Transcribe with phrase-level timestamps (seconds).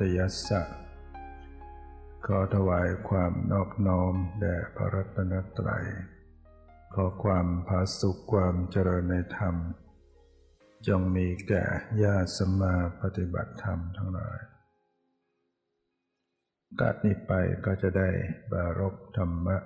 [0.00, 0.62] ตยัสสะ
[2.26, 5.86] ขอถวายความนอบน้อมแด่พระรัตนตรัย
[6.94, 9.56] ขอความผาสุขความเจริญในธรรม
[10.88, 11.64] จงมีแก่
[12.02, 14.38] ญาติสมาปฏิบัติธรรมทั้งหลาย
[16.80, 17.32] กาดนี้ไป
[17.64, 18.10] ก็จะได้
[18.52, 19.58] บารบธรรมะ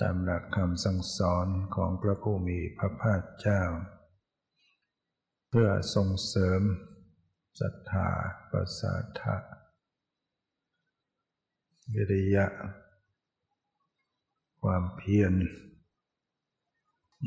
[0.00, 3.62] ตามหลักคำสั่งสอนของพระผู้มีพระภาคเจ้า
[5.50, 6.62] เพื่อส่งเสริม
[7.60, 8.08] ศรัทธา
[8.50, 9.36] ประสาทะ
[11.94, 12.46] วิริยะ
[14.62, 15.32] ความเพียร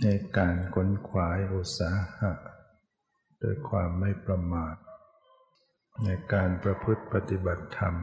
[0.01, 2.31] ในการค้นขวายอุตสาหะ
[3.39, 4.75] โดยความไม่ประมาท
[6.03, 7.95] ในการประพฤติปฏิบัติธรรม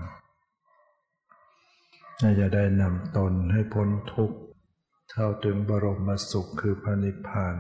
[2.20, 4.38] น่าจะได้นำตนให้พ้นทุกข์
[5.10, 7.56] เท่าถึงบรมสุขคือพระนิพพาน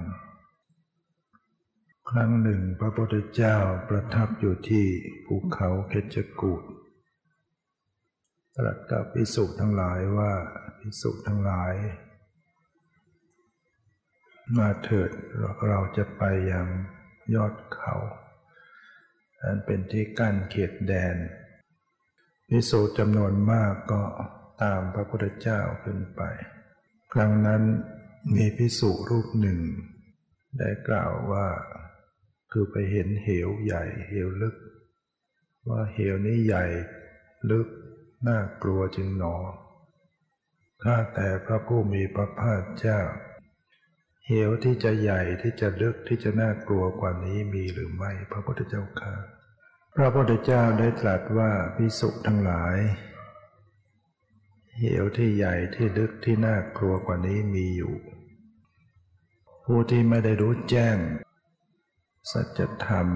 [2.14, 3.56] ครั้งหนึ่งพระพุทธเจ้า
[3.88, 4.86] ประทับอยู่ที่
[5.26, 6.62] ภูเขาเคจกูด
[8.56, 10.32] ตรัสกับพิสุทั้งหลายว่า
[10.80, 11.74] พิสุทั้งหลาย
[14.58, 15.10] มาเถิด
[15.68, 16.22] เราจะไป
[16.52, 16.66] ยัง
[17.34, 17.94] ยอดเขา
[19.42, 21.16] อันเป็นที่กั้นเขตแดน
[22.48, 24.02] พิสูจน์จำนวนมากก็
[24.62, 26.22] ตามพระพุทธเจ้าขึ้นไป
[27.12, 27.62] ครั้งนั้น
[28.34, 29.60] มีพิสุรูปหนึ่ง
[30.58, 31.48] ได้กล่าวว่า
[32.52, 34.56] คือไปเห็นเหวใหญ่เหวลึก
[35.68, 36.64] ว่าเหวนี้ใหญ่
[37.50, 37.68] ลึก
[38.28, 39.36] น่ากลัวจึงหนอ
[40.82, 43.00] ข้าแต่พระผู้มีพระภาคเจ้า
[44.26, 49.14] เหวที่จะใหญ่ที่จะลึกที่จะน่ากลัวกว่านี้มีหรือไม่ พระพุทธเจ้าค่ะ
[49.96, 52.76] พระพุทธเจ้าได้ตรัสว่าพิสุทั้งหลาย
[54.78, 57.94] เหวที่ใหญ่ที่ลึกที่น่ากลัวกว่านี้มีอยู่
[59.64, 60.96] ผู้ที่ไม่ได้รู้แจ้ง
[62.30, 63.06] สัจธรรม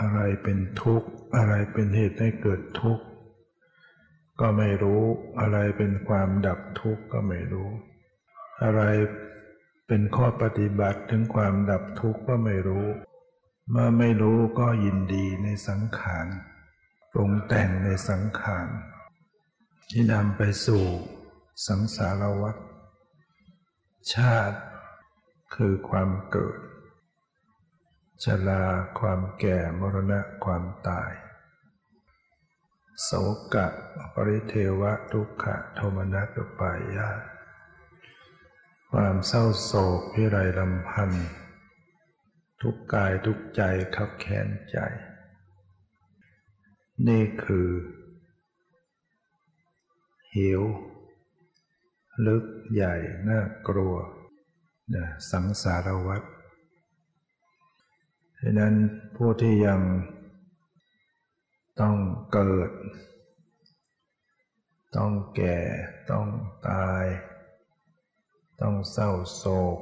[0.00, 3.04] อะไรเป็นทุกข์ อะไรเป็นเหตุให้เกิดทุกข์
[4.40, 5.02] ก็ไม่รู้
[5.40, 7.68] อะไรเป็นความดับทุกข์ก็ไม่รู้
[8.62, 8.82] อะไร
[9.86, 12.86] เป็นข้อปฏิบัติถึงความดับทุกข์ก็ไม่รู้
[13.70, 16.26] เมื่อไม่รู้ก็ยินดีในสังขาร
[17.12, 18.68] ปรุงแต่งในสังขาร
[19.90, 20.84] ที่นำไปสู่
[21.66, 22.56] สังสารวัฏ
[24.14, 24.58] ชาติ
[25.54, 26.58] คือความเกิด
[28.24, 28.62] ชรา
[28.98, 31.12] ความแก่มรณะความตาย
[33.02, 33.10] โส
[33.54, 33.66] กะ
[34.14, 37.10] ปริเทวะทุกขะโทมนัสปายา
[38.92, 41.28] ความเศร้าโศกพิไรลำพันธ์
[42.60, 43.62] ทุกกายทุกใจ
[43.96, 44.78] ขับแค้นใจ
[47.06, 47.68] นี่คือ
[50.34, 50.62] หิว
[52.26, 52.94] ลึกใหญ่
[53.28, 53.96] น่ากลัว
[54.94, 56.22] นะสังสารวัฏ
[58.42, 58.74] ดังนั้น
[59.16, 59.80] ผู้ที่ยัง
[61.80, 61.96] ต้อง
[62.32, 62.70] เกิด
[64.96, 65.58] ต้องแก่
[66.10, 66.26] ต้อง
[66.68, 67.04] ตาย
[68.60, 69.44] ต้องเศร้าโศ
[69.76, 69.78] ก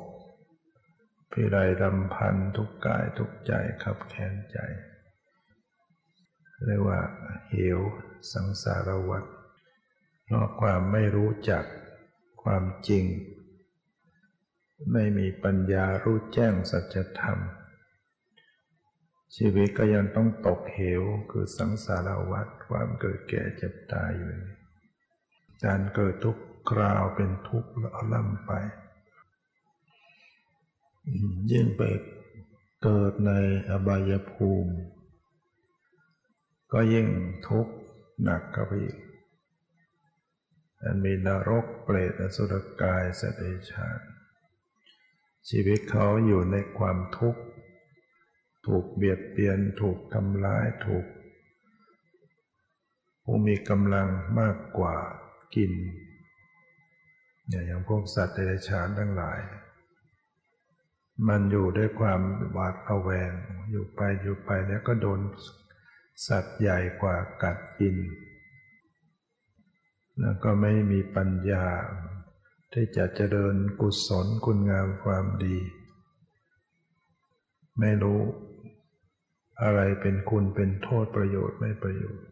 [1.30, 3.52] พิไรรำพันทุกกายทุกใจ
[3.82, 4.58] ขับแค้นใจ
[6.64, 7.00] เรียกว่า
[7.50, 7.80] เหว
[8.32, 9.24] สังสารวัฏ
[10.24, 11.64] เพราะความไม่รู้จัก
[12.42, 13.04] ความจริง
[14.92, 17.38] ไม่มีปัญญารู้แจ้งสัจธรรม
[19.36, 24.30] ชีวิตก็ยังต้องตกเหวคือสังสารวัฏความเกิดแก่เจ็บตายอยู่
[25.64, 26.36] การเกิดทุก
[26.70, 28.52] คราวเป็นทุกข์แล้วล่ำไป
[31.52, 31.82] ยิ่งไป
[32.82, 33.32] เกิดใน
[33.70, 34.74] อบายภูมิ
[36.72, 37.08] ก็ยิ่ง
[37.48, 37.74] ทุกข์
[38.22, 38.98] หนักเข้าไปอีก
[40.82, 44.00] มันมีนรกเปรตอสุรกายสเดชาน
[45.48, 47.42] ชีวิตเขาอยู่ในความทุกข์
[48.66, 51.06] ถูกเบียดเบียน ถูกทำร้ายถูก
[53.24, 54.08] ผู้มีกำลัง
[54.40, 54.96] มากกว่า
[55.54, 55.72] กิน
[57.48, 59.40] อย่างพวกสัตว์เดรัจฉานทั้งหลาย
[61.28, 62.20] มันอยู่ด้วยความ
[62.52, 63.32] หวาดระแวง
[63.70, 65.20] อยู่ไปอยู่ไปแล้วก็โดน
[66.26, 67.96] สัตว์ใหญ่กว่ากัดกิน
[70.20, 71.66] แล้วก็ไม่มีปัญญา
[72.72, 75.56] ที่จะเจริญกุศลคุณงามความดี
[77.80, 78.20] ไม่รู้
[79.62, 82.26] อะไรเป็นคุณเป็นโทษประโยชน์ไม่ประโยชน์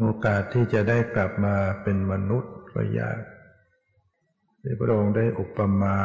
[0.00, 3.22] โอกาสที่จะได้กลับมาเป็นมนุษย์ก็ยาก
[4.62, 5.96] ที่พระองค์ได้อุปมา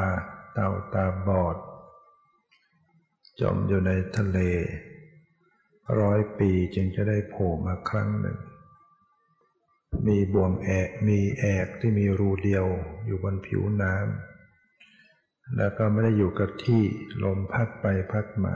[0.53, 1.57] เต่าตาบอด
[3.41, 4.39] จมอยู่ในทะเล
[5.99, 8.37] ร้อยปีจึงจะได้โผล่มาครั้งหนึ่ง
[10.07, 12.65] มีบ่วงแอกมีแอกที่มีรูเดียว
[13.05, 16.81] อยู่บนผิวน้ำแล้วก็ไม่ได้อยู่กับที่
[17.23, 18.55] ลมพัดไปพัดมา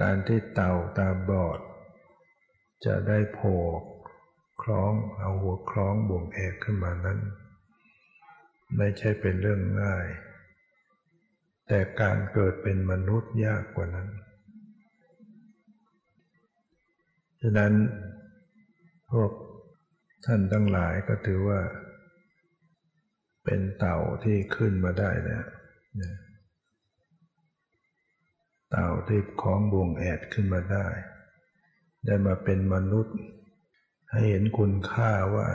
[0.00, 1.60] การที่เต่าตาบอด
[2.84, 3.58] จะได้โผล่
[4.62, 7.18] คล้องเอาหัวคล้องบ่วงแอกขึ้นมานั้น
[8.76, 10.06] ไม่ใช่เป็นเรื่องง่าย
[11.68, 14.08] แต่การเกิดเป็นมนุษย์ยากกว่านั้น
[17.40, 17.72] ฉะนั้น
[19.12, 19.30] พวก
[20.26, 21.60] ท่านทั้งหลายก็ถือว่า
[23.44, 25.44] เป็นเต่าที่ขึ้นมาได้แล้ว
[28.74, 30.86] เต่าที่คล้องบวงแอดขึ้นมาได้
[32.06, 33.16] ได้มาเป็นมนุษย์
[34.10, 35.48] ให้เห็นคุณค่าว่า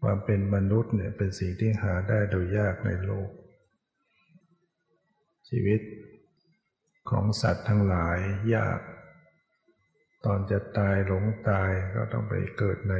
[0.00, 3.30] ความเป็นมนุษย์เนี่ยเป็นสิ่งที่หาได้โดยยากในโลก
[5.48, 5.80] ชีวิต
[7.10, 8.18] ของสัตว์ทั้งหลาย
[8.54, 8.80] ยาก
[10.24, 12.94] ตอนจะตายหลงตายก็ต้องไปเกิดใน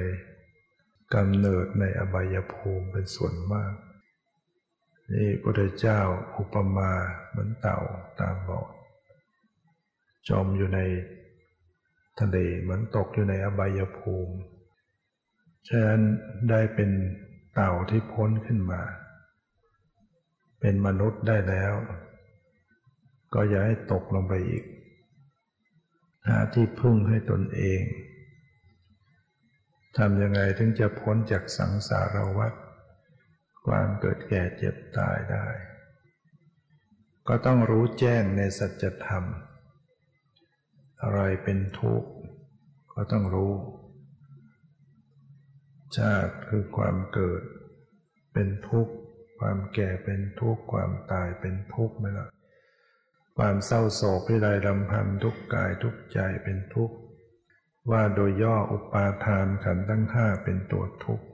[1.15, 3.75] กำเนิดในอบายภูมิเป็นส่วนมาก
[5.13, 6.01] นี่พระเจ้า
[6.37, 6.93] อุปมา
[7.29, 7.81] เหมือนเต่า
[8.21, 8.67] ตามบอก
[10.29, 10.81] จมอยู่ใน
[12.21, 14.37] ทะเลเหมือนตกอยู่ในอบายภูมิ
[15.69, 16.01] ฉะนั้น
[16.51, 16.91] ได้เป็น
[17.55, 18.83] เต่าที่พ้นขึ้นมา
[20.61, 21.75] เป็นมนุษย์ได้แล้ว
[23.35, 24.65] ก็อย่าให้ตกลงไปอีก
[26.27, 27.83] หาที่พึ่งให้ตนเอง
[29.99, 32.53] ทำยังไงถึงจะพ้นจากสังสารวัฏ
[33.67, 35.47] ความเกิดแก่เจ็บตายได้
[37.29, 39.25] ก็ต้องรู้แจ้งในสัจธรรม
[41.03, 42.09] อะไรเป็นทุกข์
[42.93, 43.53] ก็ต้องรู้
[45.99, 47.43] ชาติคือความเกิด
[48.33, 48.93] เป็นทุกข์
[49.39, 52.29] ความแก่เป็นทุกข์ความตายเป็นทุกข์ไหมล่ะ
[53.37, 56.97] ความเศร้าโศกพิไรลำพันทุกกายทุกใจเป็นทุกข์
[57.91, 61.25] ว่าโดยย่ออุปาทานขันธ์ทั้งห้าเป็นตัวทุกข์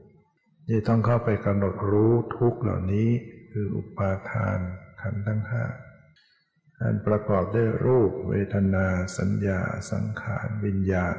[0.68, 3.08] ที่ต้องเข้าไปกำหนดรู้ทุกข์เหล่านี้
[3.52, 4.58] คืออุปาทาน
[5.00, 5.64] ขันธ์ทั้งห้า
[6.82, 8.86] อันประกอบด้วยรูปเวทนา
[9.18, 9.60] สัญญา
[9.90, 11.16] สังขารวิญญาณ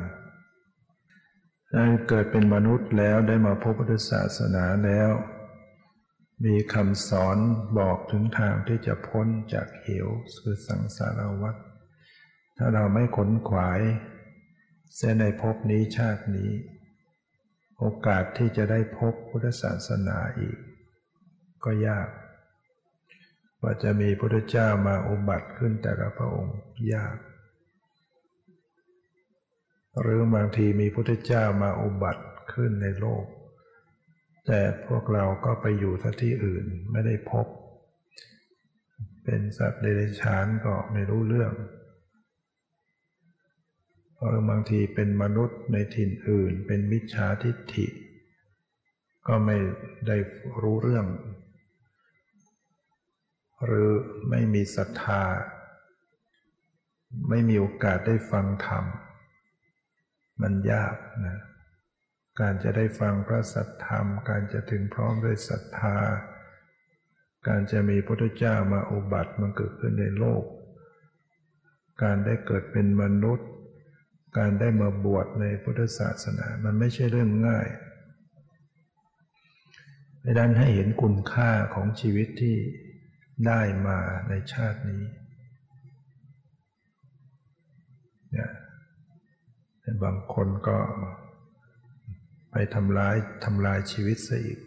[1.71, 5.11] ได้เกิดเป็นมนุษย์แล้วได้มาพบพุทธศาสนาแล้ว
[6.45, 7.37] มีคำสอน
[7.77, 10.07] บอกถึงทางที่จะพ้นจากเหว
[10.37, 11.55] คือสังสารวัฏ
[12.57, 13.81] ถ้าเราไม่ขนขวาย
[14.95, 16.51] เส้นในภพนี้ชาตินี้
[17.79, 20.57] โอกาสที่จะได้พบพุทธศาสนาอีก
[21.63, 22.07] ก็ยาก
[23.61, 26.57] ว่าจะมีพระพุทธเจ้ามาอุบัติขึ้นแต่ละพระองค์
[26.93, 27.17] ยาก
[30.01, 32.23] หรือบางทีมีพระพุทธเจ้ามาอุบัติ
[32.53, 33.25] ขึ้นในโลก
[34.47, 37.47] แต่พวกเราก็ไปอยู่ที่อื่นไม่ได้พบ
[39.23, 41.53] เป็นสัตว์เดรัจฉานก็ไม่รู้เรื่อง
[44.27, 47.87] หรือบางทีเป็นมนุษย์ในถิ่นอื่น เป็นมิจฉาทิฏฐิ
[49.27, 49.57] ก็ไม่
[50.07, 50.17] ได้
[50.61, 51.05] รู้เรื่อง
[53.65, 53.89] หรือ
[54.29, 55.23] ไม่มีศรัทธา
[57.29, 58.85] ไม่มีโอกาสได้ฟังธรรม
[60.41, 60.95] มันยาก
[61.25, 61.39] นะ
[62.41, 65.97] การจะได้ฟังพระสัทธรรม การจะถึงพร้อมด้วยศรัทธา
[67.47, 70.43] การจะมีพระพุทธเจ้ามาอุบัติมันเกิดขึ้นในโลก
[72.03, 73.49] การได้เกิดเป็นมนุษย์
[74.37, 77.67] การได้มาบวชในพุทธศาสนา มันไม่ใช่เรื่องง่าย
[80.23, 82.57] ดังนั้นให้เห็นคุณค่าของชีวิตที่
[83.47, 85.03] ได้มาในชาตินี้
[88.31, 88.51] เนี่ย
[90.03, 90.77] บางคนก็
[92.51, 93.15] ไปทำร้าย
[93.45, 94.59] ทำลายชีวิตซะอีก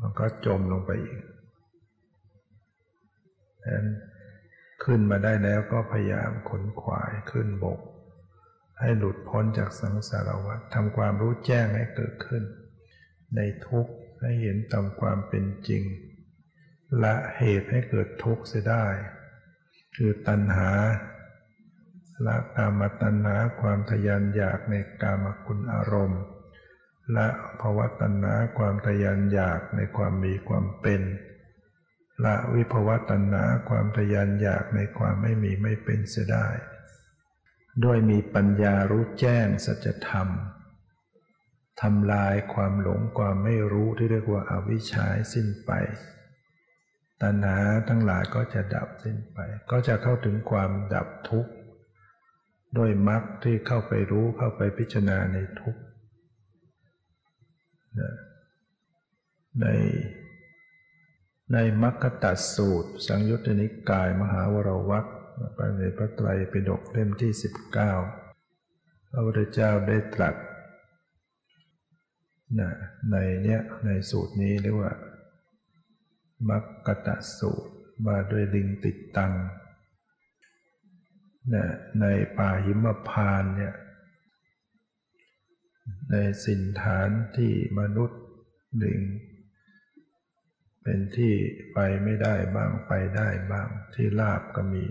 [0.00, 1.20] มันก็จมลงไปอีก
[3.62, 3.88] ดังนั้น
[4.84, 7.80] ขึ้นมาได้แล้วก็พยายามขนขวายขึ้นบก
[8.80, 12.42] ให้หลุดพ้นจากสังสารวัฏทำความรู้แจ้งให้เกิดขึ้น
[13.36, 15.82] ในทุกข์ให้เห็นตามความเป็นจริง
[17.02, 18.86] ละเหตุให้เกิดทุกข์เสียได้
[19.96, 20.70] คือตัณหา
[22.26, 26.22] ละกามตัณหาความทยานอยากในกามคุณอารมณ์
[27.16, 27.28] ละ
[27.60, 31.02] ภาวะตัณหาความทยานอยากในความมีความเป็น
[32.24, 36.48] ละวิภวะตัณหาความทยานอยากในความไม่มีไม่เป็นเสียได้
[37.84, 40.28] ด้วยมีปัญญารู้แจ้งสัจธรรม
[41.82, 45.70] ทำลายความหลงความไม่รู้ที่เรียกว่าอาวิชชาสิ้นไป
[47.24, 49.38] ตัณหาทั้งหลายก็จะดับสิ้นไป
[49.70, 51.52] ก็จะเข้าถึงความดับทุกข์
[52.78, 55.80] ด้วยมรรคที่เข้าไปรู้เข้าไปพิจารณาในทุกข์
[59.60, 59.66] ใน
[61.52, 65.04] ในมรรคตัดสูตร สังยุตตนิกายมหาวรวัต
[65.54, 67.92] ไปในพระไตรปิฎกเล่มที่สิบเก้า
[69.10, 70.34] พระพุทธเจ้าได้ตรัส
[73.10, 74.92] ในเนี้ยในสูตรนี้เรียกว่า
[76.48, 77.72] มักกตะสูตร
[78.06, 79.32] ว่าด้วยลิงติดตัง
[81.52, 81.64] นะ
[82.00, 82.04] ใน
[82.38, 83.74] ป่าหิมพานเนี่ย
[86.10, 88.20] ในสินฐานที่มนุษย์
[88.82, 89.00] ลิง
[90.82, 91.34] เป็นที่
[91.72, 94.84] ไปไม่ได้บ้างไปได้บ้างที่ลาบก็มี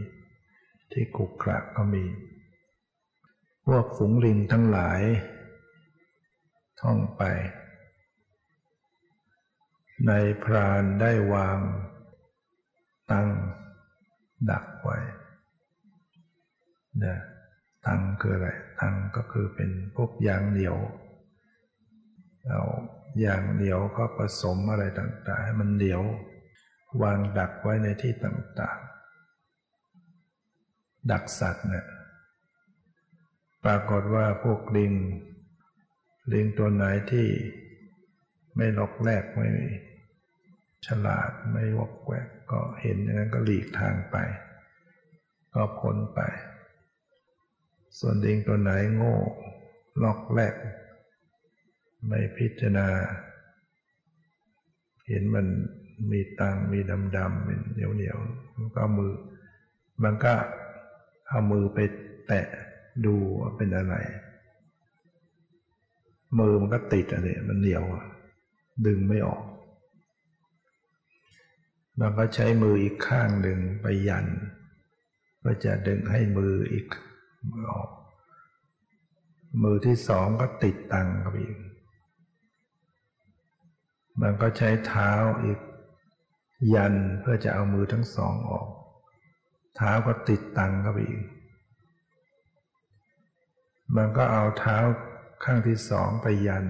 [0.92, 2.06] ที่ขุกขระก็มี
[3.66, 5.02] พวกฝูงลิงทั้งหลาย
[6.82, 7.24] ท่องไป
[10.08, 10.12] ใน
[10.44, 11.60] พรานได้วาง
[13.12, 13.30] ตั้ง
[14.52, 14.98] ดักไว้
[17.04, 17.18] นะ
[17.86, 18.50] ตั้งคืออะไร
[18.82, 20.78] ตั้งก็คือเป็นพวกยางเหนียว
[22.48, 22.64] เอา
[23.26, 26.04] ยางเหนียวก็ผสมอะไรต่างๆ ให้มันเหนียว
[27.02, 31.86] วางดักไว้ในที่ต่างๆ ดักสัตว์เนะี่ย
[33.64, 34.94] ปรากฏว่าพวกลิง
[36.34, 37.28] ลิงตัวไหนที่
[38.56, 39.48] ไม่ลอกแรกไม่
[40.88, 44.16] ฉลาดไม่วอกแวกก็เห็นอย่างนั้นก็หลีกทางไป
[45.54, 46.20] ก็พ้นไป
[48.00, 49.16] ส่วนลิงตัวไหนโง่
[50.04, 50.56] ลอกแรก
[52.08, 52.88] ไม่พิจารณา
[55.08, 55.48] เห็นมัน
[56.12, 58.18] มีตังมีดำดำเป็นเหนียวเหนียว
[58.56, 59.14] มันก็มือ
[60.04, 60.34] มันก็
[61.28, 61.80] เอามือไป
[62.28, 62.48] แตะ
[63.06, 63.96] ดูว่าเป็นอะไร
[66.40, 67.84] มือมันก็ติดอะไรมันเหนียว
[68.86, 69.44] ดึงไม่ออก
[72.00, 74.28] มันก็ใช้มืออีกข้างหนึ่งไปยัน
[75.44, 76.88] ก็จะดึงให้มืออีก
[77.52, 77.90] มือออก
[79.64, 81.56] มือที่สองก็ติดตังกับอีก
[84.22, 85.12] มันก็ใช้เท้า
[85.44, 85.60] อีก
[86.74, 88.68] ยันเพื่อจะเอามือทั้งสองออก
[89.76, 91.24] เท้าก็ติดตังเข้าไปอีก
[93.96, 94.78] มันก็เอาเท้า
[95.44, 96.66] ข้างที่สองไปยัน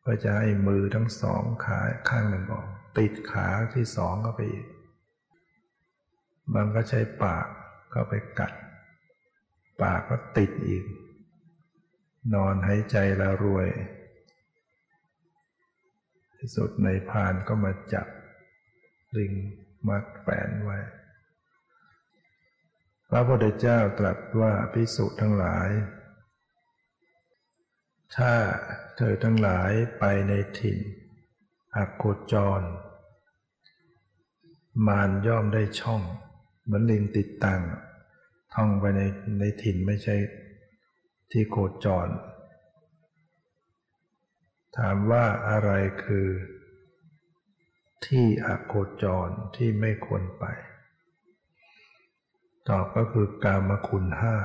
[0.00, 4.66] เพื่อจะให้มือทั้งสองขาข้างหนึ่งออก ติดขาที่สองเข้าไปอีก
[6.54, 7.46] มันก็ใช้ปาก
[7.90, 8.52] เข้าไปกัด
[9.82, 10.84] ปากก็ติดอีก
[12.34, 13.68] นอนหายใจล้วรวย
[16.36, 18.06] ที่สุดในพานก็มาจับ
[19.16, 19.32] ลิง
[19.88, 20.78] มัดแฝนไว้
[23.10, 25.70] พระพุทธเจ้าตรัสว่าพิสุทั้งหลาย
[28.16, 28.34] ถ้า
[28.96, 30.78] เธอทั้งหลายไปในถิ่น
[31.76, 32.62] อักโคจร
[34.86, 36.02] มารย่อมได้ช่อง
[36.62, 37.62] เหมือนลิงติดตัง
[38.54, 39.00] ท่องไปใน
[39.38, 40.16] ในถิ่นไม่ใช่
[41.30, 42.08] ที่โคจร
[44.76, 45.70] ถามว่าอะไร
[46.04, 46.28] คือ
[48.06, 50.44] ที่อโคจรที่ไม่ควรไป
[52.68, 54.36] ตอบก็คือกามคุณห้า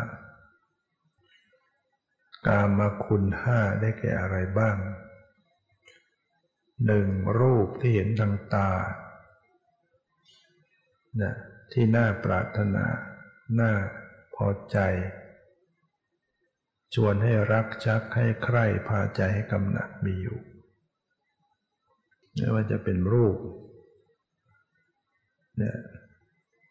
[2.48, 4.78] กามคุณห้าได้แก่อะไรบ้าง
[6.86, 7.08] หนึ่ง
[7.40, 8.72] รูปที่เห็นทางตา
[11.22, 11.34] นะ
[11.74, 12.86] ที่น่าปรารถนา
[13.60, 13.72] น่า
[14.36, 14.78] พอใจ
[16.94, 20.40] ชวนให้รักชักให้ใคร่พาใจให้กำหนัดมีอยู่
[22.36, 23.38] ไม่ว่าจะเป็นรูป
[25.58, 25.78] เนี่ย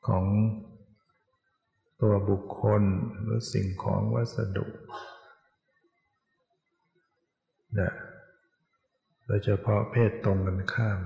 [0.07, 0.25] ของ
[2.00, 2.83] ตัวบุคคล
[3.23, 4.66] หรือสิ่งของวัสดุ
[7.75, 7.92] เนี่ย
[9.35, 11.01] ดยเฉพาะเพศตรงกันข้าม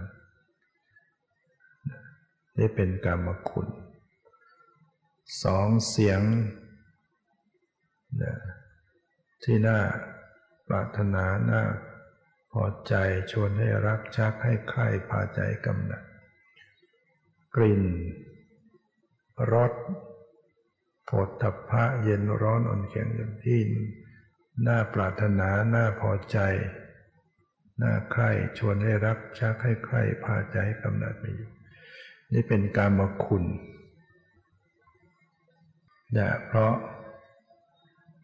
[2.58, 3.68] นี่เป็นกรรมคุณ
[5.42, 6.20] สองเสียง
[8.22, 8.38] นี่ย
[9.44, 9.80] ที่น่า
[10.68, 11.62] ปรารถนาน่า
[12.52, 12.94] พอใจ
[13.32, 16.02] ชวนให้รักชักให้ใคร่พาใจกำหนัด
[17.56, 17.84] กลิ่น
[19.52, 19.72] รส
[21.08, 23.60] ผดทัพพะเย็นร้อนอ่อนแข็งอย่างที่
[24.66, 26.38] น่าปรารถนาน่าพอใจ
[27.82, 31.50] น่าใคร่ชวนให้รักชักให้ใคร่พาใจกำหนัดไปอยู่
[32.32, 33.44] นี่เป็นการมคุณ
[36.16, 36.74] นี่ยเพราะ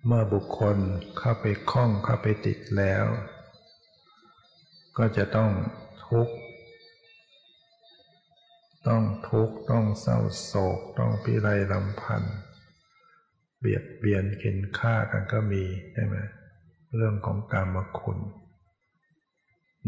[0.07, 0.77] เมื่อบุคคล
[1.19, 3.07] เข้าไปคล้องเข้าไปติดแล้ว
[4.99, 5.51] ก็จะต้อง
[6.07, 6.35] ทุกข์
[8.89, 12.37] ต้องทุกข์ ต้องเศร้าโศก ต้องพิไรลำพันธ์
[13.59, 16.17] เบียดเบียนเข็นฆ่ากันก็มีใช่ไหม
[16.97, 18.19] เรื่องของกรรมคุณ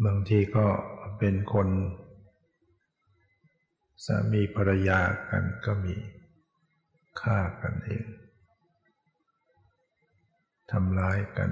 [0.03, 0.67] บางทีก็
[1.19, 1.69] เป็นคน
[4.05, 5.95] สามีภรรยากันก็มี
[7.21, 8.05] ฆ่ากันเอง
[10.71, 11.51] ทำร้ายกัน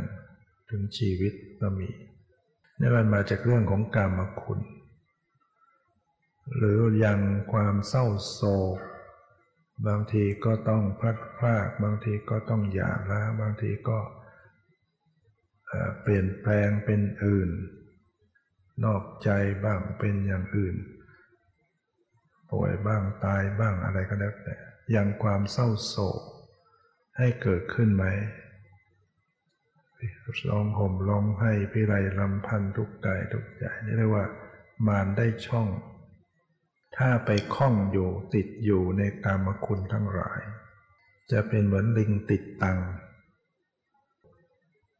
[0.69, 1.89] ถึงชีวิตก็มี
[2.81, 4.61] นี่มันมาจากเรื่องของกรรมคุณ
[6.57, 7.21] หรือยัง
[7.53, 8.43] ความเศร้าโศ
[8.77, 8.79] ก
[9.87, 13.99] บางทีก็ต้องพลัดพราก บางทีก็ต้องหย่าร้างบางทีก็
[16.03, 17.51] เปลี่ยนแปลงเป็นอื่น
[18.85, 19.31] นอกใจ
[19.65, 20.77] บ้างเป็นอย่างอื่น
[22.51, 24.55] ป่วยบ้างตายบ้างอะไรก็แล้วแต่
[24.95, 26.21] ยังความเศร้าโศก
[27.19, 28.05] ให้เกิดขึ้นไหม
[30.49, 34.25] ร้องห่มร้องให้พิไรลำพันทุกกายทุกใจนี่เรียกว่า
[34.87, 35.69] มารได้ช่อง
[36.97, 40.41] ถ้าไปคล้องอยู่ติดอยู่ในกามคุณทั้งหลาย
[41.33, 42.79] จะเป็นเหมือนลิงติดตัง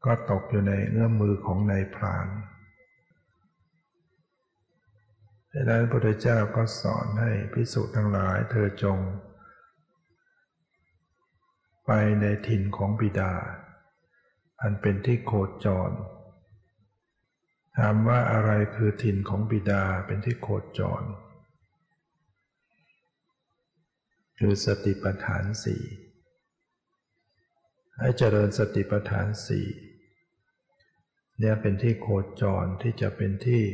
[0.05, 2.27] ก็ตกอยู่ในเนื้อมือของนายพราน
[5.55, 8.99] ดังนั้นพระพุทธเจ้าก็สอนให้พิสุทั้งหลายเธอจง
[11.87, 11.91] ไป
[12.21, 13.33] ในถิ่นของบิดา
[14.61, 15.33] อันเป็นที่โค
[15.65, 15.91] จร
[17.79, 21.03] ถามว่าอะไรคือถิ่นของบิดาเป็นที่โคจร
[24.39, 25.83] คือสติปัฏฐานสี่
[27.99, 29.67] ให้เจริญสติปัฏฐานสี่
[31.39, 32.09] เนี่ยเป็นที่โค
[32.41, 33.65] จรที่จะเป็นที่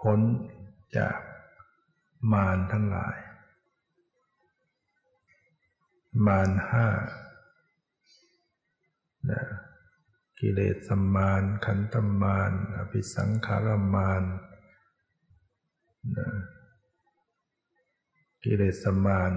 [0.00, 0.20] พ้น
[0.96, 1.18] จาก
[2.32, 3.16] มารทั้งหลาย
[6.26, 6.88] มารห้า
[9.30, 9.42] นะ
[10.38, 14.22] กิเลสมารขันธมารอภิสังขารมาร
[16.16, 16.28] นะ
[18.44, 19.32] กิเลสมาร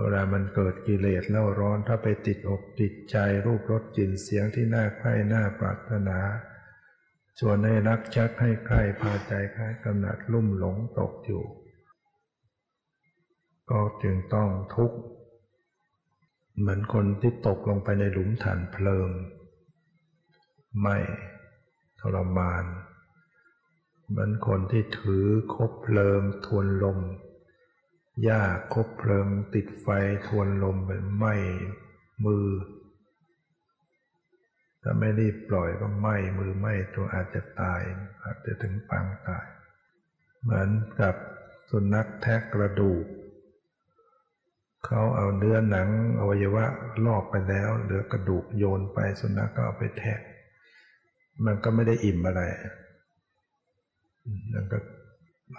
[0.00, 6.18] เวลามันเกิดกิเลสเล่าร้อนถ้าไปติดอกติดใจรูปรสกลิ่นเสียงที่น่าใคร่น่าปรารถนา
[7.38, 11.44] ชวนให้รักชักให้ใครพาใจใครกำหนัดลุ่มหลงตกอยู่
[13.70, 14.98] ก็จึงต้องทุกข์
[16.58, 19.08] เหมือนคนที่ตกลงไปในหลุมฐานเพลิง
[20.82, 20.98] ไม่
[22.00, 22.64] ทรมาน
[24.08, 26.98] เหมือนคนที่ถือคบเพลิงทวนลม
[28.22, 28.42] หญ้า
[28.74, 29.86] คบเพลิงติดไฟ
[30.26, 31.24] ทวนลมไปไหม
[32.24, 32.46] มือ
[34.88, 37.80] ถ้าไม่รีบปล่อยก็ไหม้มือไหม้ตัวอาจจะตาย
[38.24, 39.46] อาจจะถึงปางตาย
[40.42, 40.68] เหมือน
[41.00, 41.14] กับ
[41.70, 43.04] สุนัขแทะกระดูก
[44.86, 46.64] เขาเอาเนื้อหนังอวัยวะ
[47.06, 50.20] ลอกไปแล้วเหลือกระดูกโยนไปสุนัขก็เอาไปแทะ
[51.44, 52.42] มันก็ไม่ได้อิ่มอะไร
[54.52, 54.78] มันก็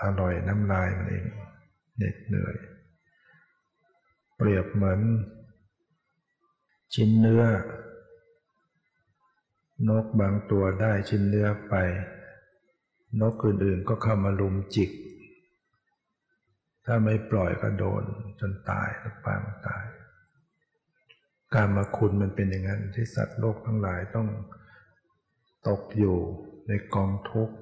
[0.04, 1.26] อร่อยน้ำลายมันเอง
[1.98, 2.56] เหน็ดเหนื่อย
[4.36, 5.00] เปรียบเหมือน
[6.94, 7.44] ชิ้นเนื้อ
[9.90, 11.76] นกบางตัวได้ชิ้นเนื้อไป
[13.22, 14.92] นกอื่นๆก็เข้ามาลุมจิก
[16.86, 18.04] ถ้าไม่ปล่อยก็โดน
[18.40, 19.86] จนตายแล้วปางตาย
[21.54, 24.28] การมาคุณมันเป็นอย่างนั้นที่สัตว์โลกทั้งหลายต้อง
[25.68, 26.18] ตกอยู่
[26.68, 27.56] ในกองทุกข์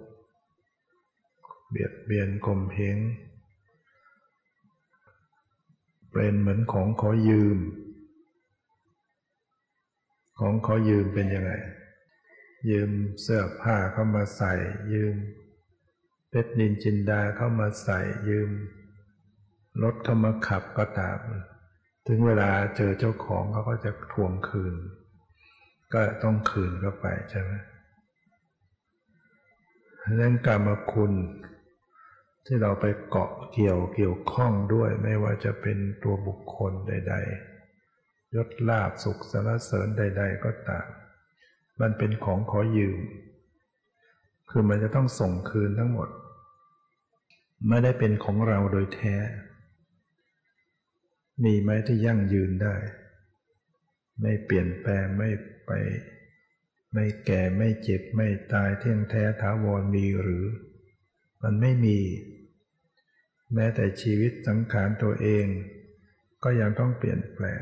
[1.70, 2.98] เบียดเบียนกลมเพง
[6.12, 7.58] เป็นเหมือนของขอยืม
[10.40, 11.52] ของขอยืมเป็นยังไง
[12.70, 14.54] ยืมเสื้อผ้าเข้ามาใส่
[14.94, 15.16] ยืม
[16.30, 18.00] เพชรนินจินดาเข้ามาใส่
[18.30, 18.50] ยืม
[19.84, 21.20] รถเข้ามาขับก็ตาม
[22.08, 24.76] ถึงเวลาเจอเจ้าของเขาก็จะทวงคืน
[25.94, 27.52] ก็ต้องคืนเข้าไปใช่ไหม
[30.16, 31.14] เรื่องกรรมคุณ
[32.46, 37.16] ที่เราไปเกาะเกี่ยวเกี่ยวข้องด้วยไม่ว่าจะเป็นตัวบุคคลใด
[37.74, 40.88] ๆ ยศลาบสุขสารเสริญใด ๆ ก็ตาม
[41.82, 42.98] มันเป็นของขอยืม
[44.50, 46.10] คือมันจะต้องส่งคืนทั้งหมด
[47.68, 49.16] ไม่ได้เป็นของเราโดยแท้
[51.44, 52.76] มีไหมที่ยั่งยืนได้
[54.22, 55.30] ไม่เปลี่ยนแปลงไม่
[55.66, 55.72] ไป
[56.94, 60.46] ไม่แก่ไม่เจ็บไม่ตายเที่ยงแท้ถาวรมีหรือ
[61.44, 62.00] มันไม่มี
[63.54, 65.46] แม้แต่ชีวิตสังขารตัวเอง
[66.44, 67.62] ก็ยังต้องเปลี่ยนแปลง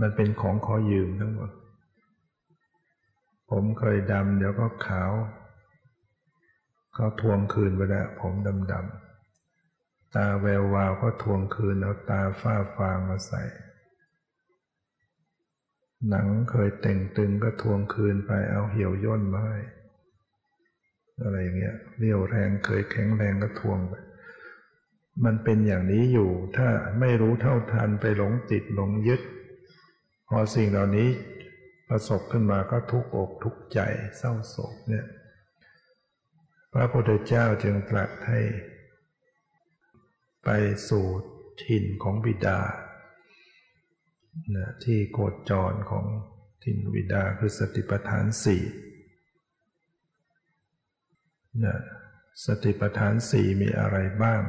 [0.00, 1.50] มันเป็นของขอยืมทั้งหมด
[3.50, 5.12] ผมเคยดำเดี๋ยวก็ขาว
[6.94, 13.42] เขาทวงคืนไปแล้วผมดำดำตาแวววาวก็ทวงคืนเอาตาฝ้าฟางมาใส่
[16.08, 19.58] หนังเคยเต่งตึงก็ทวงคืนไปเอาเหี่ยวย่นมาให้
[21.22, 23.94] อะไรอย่างเงี้ยเรี่ยวแรงเคยแข็งแรงก็ทวงไป
[25.24, 26.68] มันเป็นอย่างนี้อยู่ ถ้า
[27.00, 29.20] ไม่รู้เท่าทันไปหลงติดหลงยึด
[30.28, 31.08] พอสิ่งเหล่านี้
[31.88, 33.80] ประสบขึ้นมาก็ทุกอกทุกใจ
[34.16, 35.06] เศร้าโศกเนี่ย
[36.72, 38.40] พระพุทธเจ้าจึงตรัสให้
[40.44, 40.48] ไป
[40.88, 41.06] สู่
[41.64, 42.60] ถิ่นของบิดา
[44.56, 46.06] นะที่โกดจรของ
[46.64, 48.62] ถิ่นบิดาคือสติปัฏฐานสี่
[51.64, 51.76] นะ
[52.46, 54.42] สติปัฏฐานสี่มีอะไรบ้าง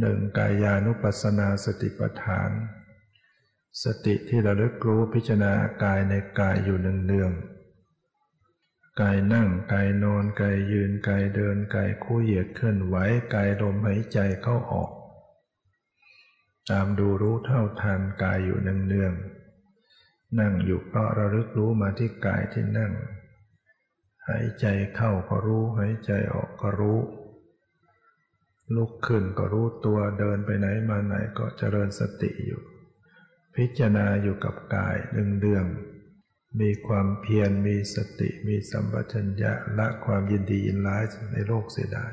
[0.00, 2.50] หนึ่งกายานุปัสสนาสติปัฏฐาน
[3.84, 5.52] สติที่ระลึกรู้พิจารณา
[5.84, 7.32] กายในกายอยู่เนือง
[9.00, 12.96] กายนั่งกายนอนกายยืนกายเดินกายคู่เหยียดเคลื่อนไหว
[13.34, 14.90] กายลมหายใจเข้าออก
[16.70, 22.92] ตามดูรู้เท่าทันกายอยู่เนืองๆนั่งอยู่ก็ระลึกรู้มาที่กายที่นั่ง
[24.28, 26.98] หายใจเข้าก็รู้หายใจออกก็รู้
[28.74, 32.62] ลุกขึ้นก็รู้ตัวเดินไปไหนมาไหนก็เจริญสติอยู่
[33.56, 42.06] พิจารณาอยู่กับกายเนืองๆมีความเพียรมีสติมีสัมปชัญญะละความยินดียินร้ายในโลกเสียได้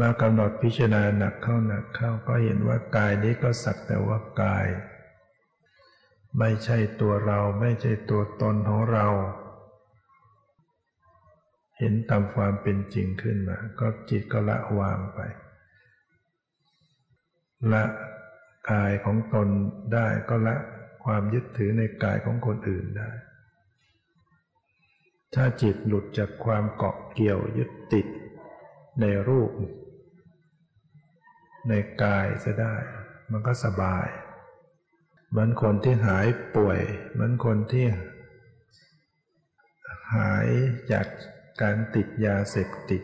[0.00, 4.66] มากำหนดพิจารณาหนักเข้าหนักเข้าก็เห็นว่ากายนี้ก็สักแต่ว่ากาย
[6.38, 9.06] ไม่ใช่ตัวเราไม่ใช่ตัวตนของเรา
[11.78, 15.20] เห็นตามความเป็นจริงขึ้นมา ก็จิตก็ละวางไป
[17.72, 17.84] ละ
[18.70, 19.48] กายของตน
[19.92, 20.56] ได้ก็ละ
[21.04, 23.10] ความยึดถือในกายของคนอื่นได้
[25.34, 28.06] ถ้าจิตหลุดจากความเกาะเกี่ยวยึดติด
[29.00, 29.50] ในรูป
[31.68, 32.74] ในกายจะได้
[33.30, 34.06] มันก็สบาย
[35.28, 36.26] เหมือนคนที่หาย
[36.56, 36.80] ป่วย
[37.12, 37.86] เหมือนคนที่
[40.14, 40.46] หาย
[40.92, 41.06] จาก
[41.62, 43.02] การติดยาเสพติด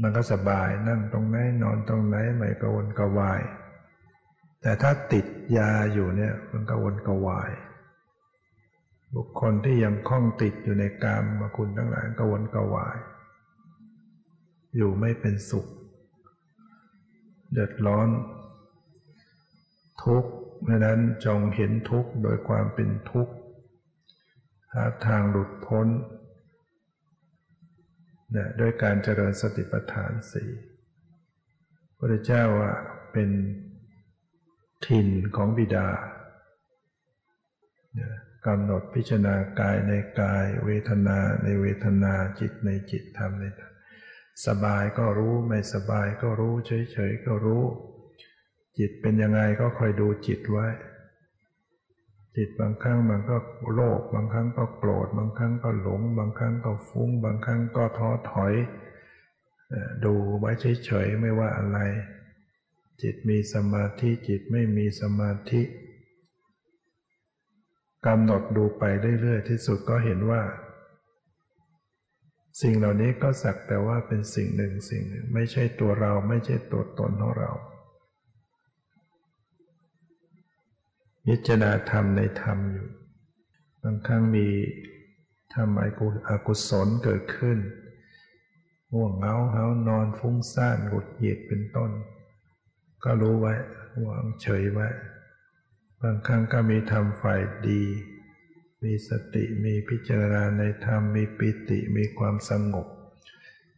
[0.00, 3.40] มันก็สบายนั่งตรงไหนนอนตรงไหนไม่กระวนกระวาย
[4.62, 7.50] แต่ถ้าติดยาอยู่เนี่ยมันกระวนกระวาย
[9.14, 12.96] บุคคลที่ยังคล้องติดอยู่ในกามมาคุณทั้งหลายก็วนกวาย
[14.76, 15.66] อยู่ไม่เป็นสุข
[17.52, 18.08] เดือดร้อน
[20.04, 20.30] ทุกข์
[20.84, 23.34] นั้นจงเห็นทุกข์โดยความเป็นทุกข์
[24.72, 25.88] หาทางหลุดพ้น
[28.32, 30.50] เนี่ยด้วยการเจริญสติปัฏฐานสี่
[31.98, 32.72] พระเจ้าว่า
[33.12, 33.30] เป็น
[34.86, 35.88] ถิ่นของบิดา
[38.46, 43.72] กำหนดพิจารณากายในกาย เวทนาในเวทนาจิตในจิตธรรมในธรรม
[44.46, 47.64] สบายก็รู้ไม่สบายก็รู้ เฉยๆก็รู้
[48.78, 50.66] จิตเป็นยังไงก็คอยดูจิตไว้
[52.36, 53.36] จิตบางครั้งมันก็
[53.72, 58.54] โลภบางครั้งก็โกรธ บางครั้งก็หลง บางครั้งก็ฟุ้ง บางครั้งก็ท้อถอย
[60.04, 60.50] ดูไว้
[60.84, 61.78] เฉยๆไม่ว่าอะไร
[63.02, 65.62] จิตมีสมาธิจิตไม่มีสมาธิ
[68.06, 68.84] กำหนดดูไป
[69.20, 70.42] เรื่อยๆที่สุดก็เห็นว่า
[72.62, 77.50] สิ่งเหล่านี้ก็สักแต่ว่าเป็นสิ่งหนึ่งสิ่งหนึ่งไม่ใช่ตัวเราไม่ใช่ตัวตนของเรา
[81.26, 82.88] พิจารณาธรรมในธรรมอยู่
[83.82, 84.48] บางครั้งมี
[85.54, 85.80] ทำ
[86.28, 87.58] อกุศลเกิดขึ้น
[88.92, 91.90] ห่วงเงาเหานอนฟุ้งซ่านหงุดหงิดเป็นต้น
[93.06, 93.54] ก็รู้ไว้
[94.06, 94.88] วางเฉยไว้
[96.02, 97.82] บางครั้งก็มีธรรมฝ่ายดี
[98.84, 102.86] มีสติมีพิจารณาในธรรมมีปิติมีความสงบ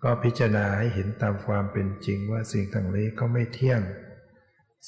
[0.03, 3.81] ก็พิจารณาให้เห็นตามความเป็นจริงว่าสิ่งต่างนี้ก็ไม่เที่ยง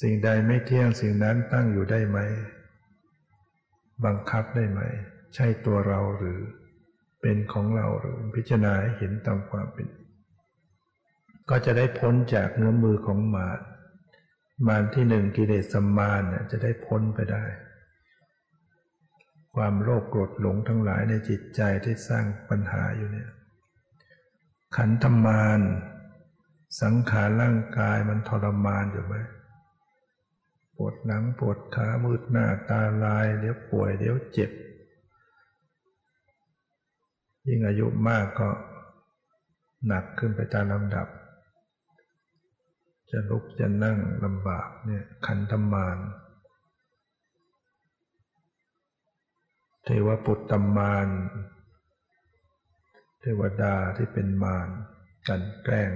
[0.01, 2.19] สิ่งใดไม่เที่ยงสิ่งนั้นตั้งอยู่ได้ไหม
[4.05, 4.81] บังคับได้ไหม
[5.35, 6.39] ใช่ตัวเราหรือ
[7.21, 9.87] เป็นของเราหรือพิจารณาให้เห็นตามความเป็น
[11.49, 13.70] ก็จะได้พ้นจากเงื้อมือของมาร
[14.67, 17.45] มารที่หนึ่งกิเลสสัมมารเนี่ยจะได้พ้นไปได้
[19.55, 23.29] ความโลภโกรธหลงทั้งหลายในจิตใจที่สร้างปัญหาอยู่เนี่ย
[24.77, 25.61] ขันธมาร
[26.81, 29.15] สังขารร่างกายมันทรมานอยู่ไหม
[30.75, 34.51] ปวดหนังปวดขามืดหน้าตาลายเดี๋ยวป่วยเดี๋ยวเจ็บ
[37.47, 38.49] ยิ่งอายุมากก็
[39.87, 41.07] หนักขึ้นไปตามลำดับ
[43.11, 45.97] จะลุกจะนั่งลำบากเนี่ยขันธมาร
[49.83, 51.07] เทวปุตตมาร
[53.19, 54.67] เทวดาที่เป็นมาร
[55.27, 55.91] กันแกล้ง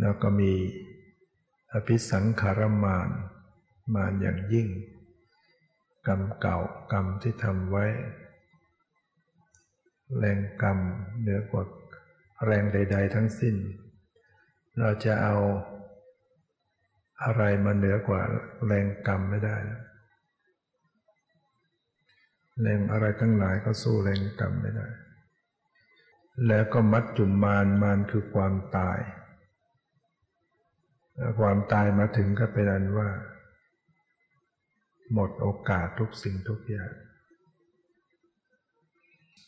[0.00, 0.52] แล้วก็มี
[1.72, 3.08] อภิสังขารมาร
[3.94, 4.68] มารอย่างยิ่ง
[6.06, 6.58] กรรมเก่า
[6.92, 7.86] กรรมที่ทำไว้
[10.18, 10.78] แรงกรรม
[11.20, 11.64] เหนือกว่า
[12.44, 13.56] แรงใด ๆ ทั้งสิ้น
[14.80, 15.36] เราจะเอา
[17.24, 18.22] อะไรมาเหนือกว่า
[18.66, 19.56] แรงกรรมไม่ได้
[22.62, 24.88] แรงอะไรทั้งหลายก็สู้แรงกรรมไม่ได้
[26.46, 28.98] แล้วก็มัดจุมมานมานคือความตาย
[31.40, 33.08] ความตายมาถึงก็เป็นอันว่า
[35.12, 36.92] หมดโอกาสทุกสิ่งทุกอย่าง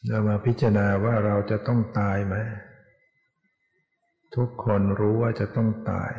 [0.09, 2.37] เรามาพิจารณาว่าเราจะต้องตายไหม
[4.37, 6.13] ทุกคนรู้ว่าจะต้องตาย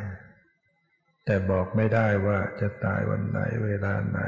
[1.24, 4.20] แต่บอกไม่ได้ว่าจะตายวันไหนเวลาไหน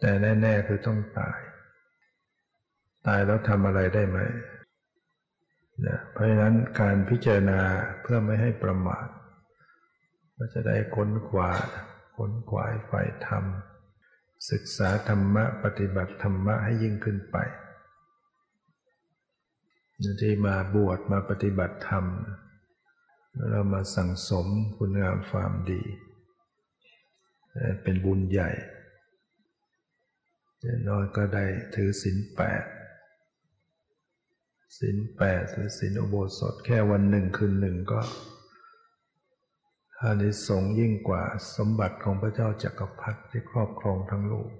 [0.00, 1.38] แต่แน่ๆคือต้องตาย
[3.06, 4.18] ตายแล้วทำอะไรได้ไหม
[5.86, 7.60] นะเพราะฉะนั้นการพิจารณา
[8.02, 9.06] เพื่อไม่ให้ประมาท
[10.36, 11.50] ก็จะได้ค้นขวา
[12.16, 13.44] ค้นขวายฝ่ายธรรม
[14.50, 17.36] ศึกษาธรรมะปฏิบัติธรรมะให้ยิ่งขึ้นไป
[20.22, 22.04] ที่มาบวชมาปฏิบัติธรรม
[23.50, 25.82] เรามาสั่งสมคุณงามความดี
[27.82, 28.50] เป็นบุญใหญ่
[30.60, 32.64] อย่างน้อยก็ได้ถือศีลแปด
[34.78, 38.00] ศีลแปดหรือศีลอุโบสถแค่วันหนึ่งคืนหนึ่งก็
[40.00, 41.22] อานิสงส์ยิ่งกว่า
[41.56, 44.50] สมบัติของพระเจ้าจักรพรรดิที่ครอบครองทั้งโลก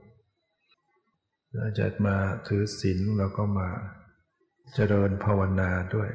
[1.54, 2.16] เราจะมา
[2.48, 3.68] ถือศีลแล้วก็มา
[4.74, 6.10] เจริญภาวนาด้วย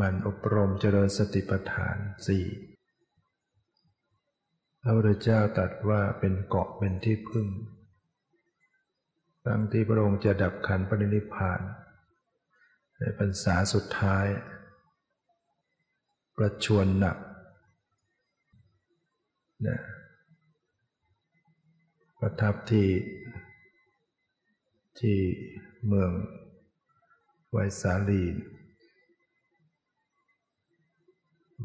[0.00, 2.44] มันอบรมเจริญสติปัฏฐานสี่
[4.82, 7.46] พระพุทธเจ้าตรัสว่าเป็นเกาะเป็นที่พึ่ง
[9.44, 11.60] ตั้งที่พระองค์จะดับขันปรินิพาน
[12.98, 14.26] ในพรรษาสุดท้าย
[16.36, 17.16] ประชวนหนัก
[19.66, 19.78] นะ
[22.20, 22.88] ประทับที่
[25.00, 25.16] ที่
[25.86, 26.10] เมือง
[27.50, 28.24] ไวสาลี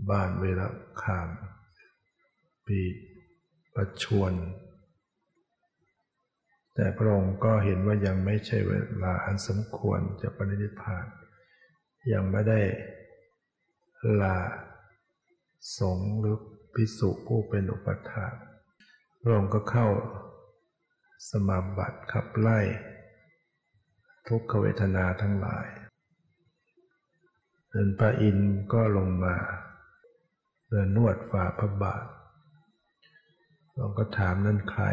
[0.10, 0.68] บ้านเวลา
[1.02, 1.30] ขาม
[2.66, 2.80] ปี
[3.76, 4.34] ประชวน
[6.76, 11.06] แต่พระองค์ก็เห็นว่ายังไม่ใช่เวลาอันสมควรจะปรินิพพาน
[12.14, 12.62] ยังไม่ได้
[14.22, 14.38] ลา
[15.80, 16.38] สงหรือ
[16.74, 18.28] พิสุผู้เป็นอุปถา
[19.22, 19.88] พระองค์ก็เข้า
[21.30, 22.60] สมาบัติขับไล่
[24.28, 25.68] ทุกขเวทนาทั้งหลาย
[27.70, 29.36] เดินพระอินทร์ก็ลงมา
[30.70, 32.06] เดินนวดฝ่าพระบาท
[33.72, 34.86] พระองก็ถามนั่นใคร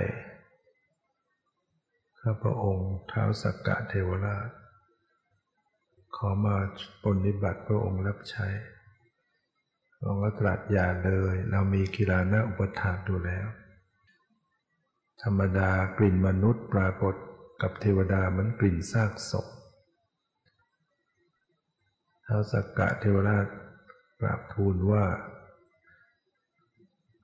[2.20, 4.48] ข้าพระองค์เท้าสักกะเทวราช
[6.16, 6.56] ขอมา
[7.04, 8.48] ปฏิบัติพระองค์รับใช้
[9.94, 13.46] พระองค์ก็ตรัสอย่าเลย เรามีกีฬาหน้าอุปถากดูแล้ว
[15.22, 17.14] ธรรมดากลิ่นมนุษย์ปรากฏ
[17.62, 19.46] กับเทวดาเหมือนกลิ่นซากศพ
[22.24, 23.46] เท้าสักกะเทวราช
[24.20, 25.04] กราบทูลว่า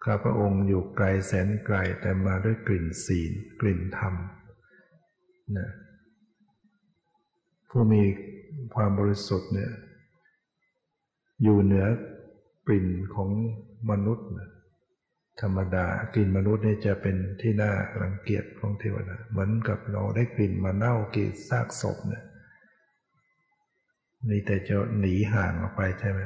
[0.05, 4.14] ข้าพระองค์อยู่ไกลแสนไกลแต่มาด้วยกลิ่นศีล กลิ่นธรรม
[5.59, 5.70] นะ
[7.70, 8.03] ผู้มี
[8.75, 9.72] ความบริสุทธิ์เนี่ย
[11.42, 11.87] อยู่เหนือ
[12.66, 13.31] กลิ่นของ
[13.90, 14.51] มนุษย์นะ
[15.40, 17.72] ธรรมดากลิ่นมนุษย์เนี่ยจะเป็นที่น่า
[18.03, 22.25] รังเกียจของเทวดาเหมือนกับเราได้กลิ่นมาเน่ากลิ่นซากศพเนี่ย
[24.29, 26.20] นี่แต่จะหนีห่างออกไปใช่ไหม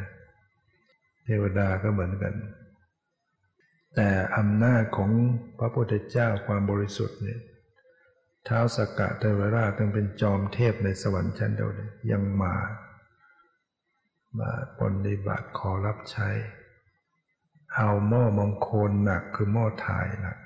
[1.25, 2.35] เทวดาก็เหมือนกัน
[3.97, 5.11] แต่อำนาจของ
[5.59, 7.41] พระพุทธเจ้าความบริสุทธิ์เนี่ย
[8.45, 12.55] เท้าสกกะเทวราชต้องเป็นจอมเทพในสวรรค์ชั้นเดียวเลยยังมา
[14.39, 16.29] มาปฏิบัติขอรับใช้
[17.77, 20.37] เอาหม้อมงคลหนักคือหม้อถ่ายหนัก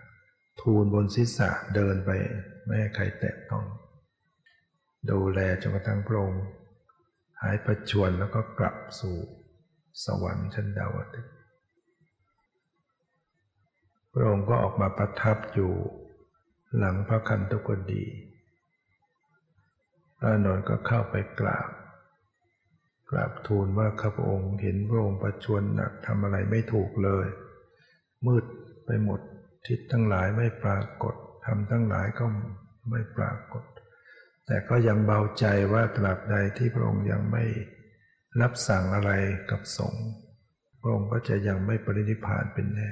[0.61, 2.11] ทูลบนศีรษะเดินไป
[2.65, 3.65] ไม่ให้ใครแตะต้อง
[5.11, 6.45] ดูแลจนกระทั่งพระองค์
[7.41, 9.17] หายประชวนแล้วก็กลับสู่
[10.05, 11.29] สวรรค์ชั้นดาวดึง
[14.13, 15.73] พระองค์ก็ออกมาประทับอยู่
[16.77, 18.05] หลังพระคันตุกดี
[20.19, 21.71] พระนนท์ก็เข้าไปกราบ
[23.11, 27.27] กราบทูลว่าข้าพระองค์เห็นพระองค์ประชวนหนักทำอะไรไม่ถูกเลย
[28.27, 28.45] มืด
[28.87, 29.21] ไปหมด
[29.67, 31.15] ทิศทั้งหลายไม่ปรากฏ
[31.47, 32.25] ทำทั้งหลายก็
[32.91, 33.65] ไม่ปรากฏ
[34.47, 37.45] แต่ก็ยังเบาใจว่าตราบใดที่พระองค์ยังไม่
[38.41, 39.13] รับสั่งอะไร
[39.51, 40.07] กับสงฆ์
[40.81, 42.91] พระองค์ก็จะยังไม่ปรินิพานเป็นแน่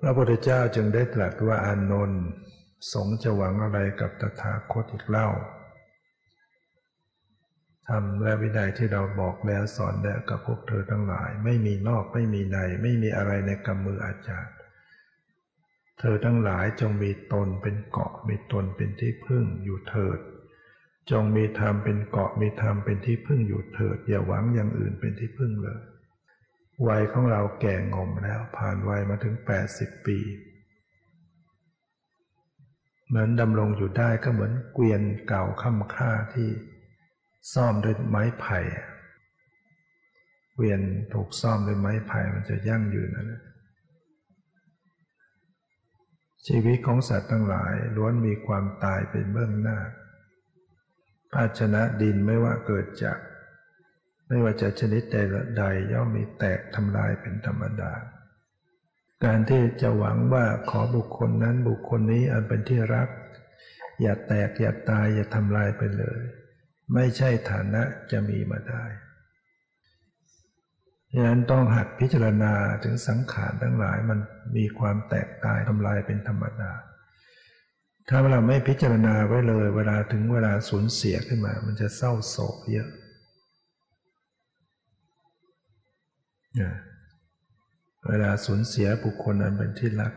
[0.00, 2.22] พระพุทธเจ้าจึงได้ตรัสว่าอานนท์
[2.92, 5.28] สงจะหวังอะไรกับตถาคตอีกเล่า
[7.88, 14.54] ทำและวินัยที่เราบอกแล้วสอนแล้วกับพวกเธอทั้งหลาย ไม่มีนอกไม่มีใน ไม่มีอะไรในกำมืออาจารย์
[15.98, 20.18] เธอทั้งหลายจงมีตนเป็นเกาะมีตนเป็นที่พึ่งอยู่เถิด
[21.10, 25.80] จงมีธรรมเป็นเกาะมีธรรมเป็นที่พึ่งอยู่เถิด อย่าหวังอย่างอื่นเป็นที่พึ่งเลย
[26.88, 29.34] วัยของเราแก่งมแล้วผ่านวัยมาถึง
[29.70, 30.18] 80 ปี
[33.08, 36.48] เหมือนดำรงอยู่ได้ก็เหมือนเกวียนเก่าค่ำค่าที่
[37.52, 38.58] ซ่อมด้วยไม้ไผ่
[40.56, 40.80] เวียน
[41.12, 43.42] ถูกซ่อมด้วยไม้ไผ่มันจะยั่งยืนนะ
[46.46, 49.78] ชีวิตของสัตว์ทั้งหลายล้วนมีความตายเป็นเบื้องหน้า
[51.32, 53.18] ภาชนะดินไม่ว่าเกิดจาก
[54.28, 55.16] ไม่ว่าจะชนิดใด
[55.58, 57.92] ใดย่อมมีแตกทำลายเป็นธรรมดา
[59.24, 63.08] การที่จะหวังว่าขอบุคคลนั้นบุคคลนี้อันเป็นที่รัก
[64.00, 66.20] อย่าแตกอย่าตายอย่าทำลายไปเลย
[66.94, 68.84] ไม่ใช่ฐานะจะมีมาได้
[71.12, 72.52] ดังนั้นต้องหัดพิจารณา
[72.84, 74.18] ถึงสังขารทั้งหลายมัน
[74.56, 76.72] มีความแตกตายทำลายเป็นธรรมดา
[78.08, 82.88] ถ้าเราไม่พิจารณาไว้เลย เวลาถึงเวลาสูญเสียขึ้นมา มันจะเศร้าโศกเยอะ
[88.08, 90.12] เวลาสูญเสียบุคคลนั้นเป็นที่รัก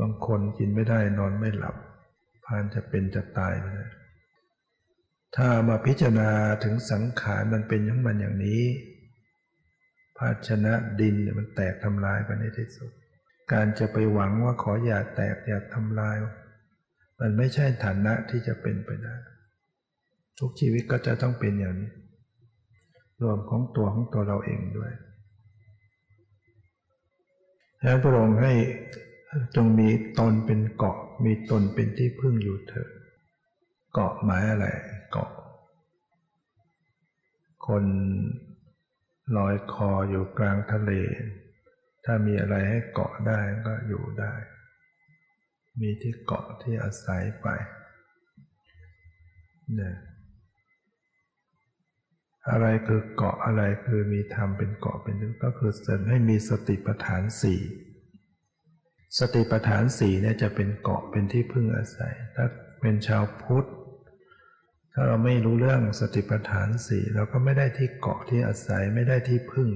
[0.00, 1.76] บางคนกินไม่ได้นอนไม่หลับ
[2.44, 3.90] พานจะเป็นจะตายไปเลย
[5.36, 6.30] ถ้ามาพิจารณา
[6.64, 8.62] ถึงสังขารมันเป็นอย่างมันอย่างนี้
[10.18, 12.90] ภาชนะดินมันแตกทำลายไปในที่สุด
[13.52, 16.16] การจะไปหวังว่าขออย่าแตกอย่าทำลาย
[17.20, 19.16] มันไม่ใช่ฐานะที่จะเป็นไปได้
[20.38, 21.90] ทุกชีวิตก็จะต้องเป็นอย่างนี้
[23.22, 24.92] รวมของตัวของตัวเราเองด้วย
[27.82, 28.52] แล้วพระองค์ให้
[29.56, 32.90] จงมีตนเป็นเกาะ มีตนเป็นที่พึ่งอยู่เถิด
[33.92, 34.66] เกาะหมายอะไร
[35.10, 35.30] เกาะ
[37.66, 37.84] คน
[39.36, 40.92] ลอยคออยู่กลางทะเล
[42.04, 44.32] ถ้ามีอะไรให้เกาะได้ก็อยู่ได้
[45.80, 47.48] มีที่เกาะที่อาศัยไป
[49.74, 49.96] เนี่ย
[52.50, 57.60] อะไรคือเกาะอะไรคือมีธรรมเป็นเกาะเป็นก็คือเสริมให้มีสติปัฏฐานสี่
[59.18, 62.46] สติปัฏฐานสี่เนี่ยจะเป็นเกาะเป็นที่พึ่งอาศัย ถ้า
[62.80, 63.68] เป็นชาวพุทธ
[64.94, 69.70] ถ้าเราไม่รู้เรื่องสติปัฏฐานสี่เราก็ไม่ได้ที่เกาะที่อาศัยไม่ได้ที่พึ่ง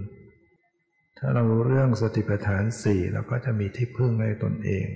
[1.18, 4.87] ถ้าเรารู้เรื่องสติปัฏฐานสี่เราก็จะมีที่พึ่งในตนเอง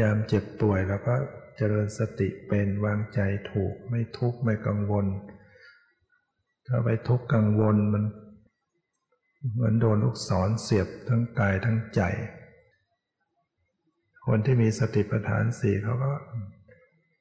[0.00, 1.14] ยามเจ็บป่วยเราก็
[1.56, 5.06] เจริญสติเป็นวางใจถูกไม่ทุกข์ไม่กังวล
[6.66, 8.04] ถ้าไปทุกข์กังวลมัน
[9.52, 12.00] เหมือนโดนลูกศรเสียบทั้งกายทั้งใจ
[14.26, 16.12] คนที่มีสติปัฏฐานสี่เขาก็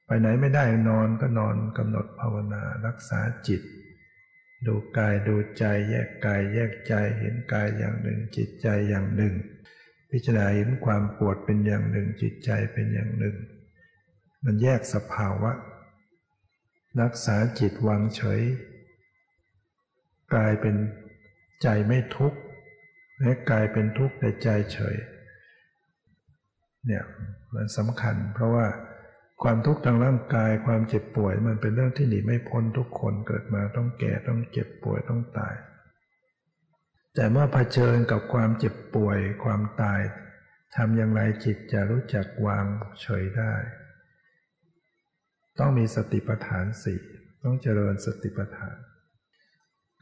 [0.05, 3.61] ไปไหนไม่ได้นอนก็นอนกำหนดภาวนารักษาจิต
[4.65, 9.33] ดูกายดูใจแยกกายแยกใจเห็นกายอย่างหนึ่ง จิตใจอย่างหนึ่ง
[10.11, 13.35] พิจารณาเห็นความปวดเป็นอย่างหนึ่ง จิตใจเป็นอย่างหนึ่ง
[14.43, 15.51] มันแยกสภาวะ
[17.01, 18.41] รักษาจิตวางเฉย
[20.33, 20.75] กลายเป็น
[21.63, 22.39] ใจไม่ทุกข์
[23.21, 24.95] และกลายเป็นทุกข์แต่ใจเฉย
[26.85, 27.03] เนี่ย
[27.53, 28.65] มันสำคัญเพราะว่า
[29.41, 35.55] ความทุกข์ทางร่างกายความเจ็บป่วย มันเป็นเรื่องที่หนีไม่พ้นทุกคนเกิดมาต้องแก่ต้องเจ็บป่วยต้องตาย
[37.15, 40.01] แต่เมื่อเผชิญกับความเจ็บป่วย ความตาย
[40.75, 42.65] ทำอย่างไรจิตจะรู้จักวาง
[43.01, 43.53] เฉยได้
[45.59, 46.99] ต้องมีสติปัฏฐานสี่
[47.43, 48.77] ต้องเจริญสติปัฏฐาน